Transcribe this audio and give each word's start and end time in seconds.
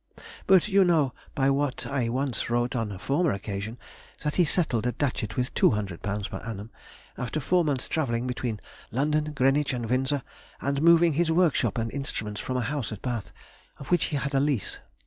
But 0.47 0.67
you 0.67 0.83
know 0.83 1.13
by 1.35 1.51
what 1.51 1.85
I 1.85 2.09
once 2.09 2.49
wrote 2.49 2.75
on 2.75 2.91
a 2.91 2.97
former 2.97 3.29
occasion 3.29 3.77
that 4.23 4.37
he 4.37 4.45
settled 4.45 4.87
at 4.87 4.97
Datchet 4.97 5.37
with 5.37 5.53
£200 5.53 6.01
per 6.31 6.37
annum, 6.37 6.71
after 7.19 7.39
four 7.39 7.63
months' 7.63 7.87
travelling 7.87 8.25
between 8.25 8.59
London, 8.91 9.25
Greenwich, 9.33 9.73
and 9.73 9.87
Windsor, 9.87 10.23
and 10.59 10.81
moving 10.81 11.13
his 11.13 11.29
workshop 11.31 11.77
and 11.77 11.93
instruments 11.93 12.41
from 12.41 12.57
a 12.57 12.61
house 12.61 12.91
at 12.91 13.03
Bath, 13.03 13.31
of 13.77 13.91
which 13.91 14.05
he 14.05 14.15
had 14.17 14.33
a 14.33 14.39
lease. 14.39 14.79